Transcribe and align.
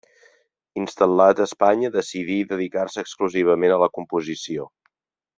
Instal·lat 0.83 1.41
a 1.41 1.45
Espanya, 1.49 1.91
decidí 1.97 2.37
dedicar-se 2.55 3.03
exclusivament 3.05 3.75
a 3.77 3.81
la 3.83 3.91
composició. 3.99 4.67